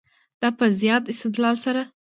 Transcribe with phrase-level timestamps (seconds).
[0.41, 1.85] دا په زیات استدلال سره ده.